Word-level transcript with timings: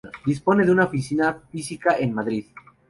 Dispone 0.25 0.65
de 0.65 0.71
una 0.71 0.85
oficina 0.85 1.31
física 1.51 1.95
en 1.99 2.15
Madrid. 2.15 2.45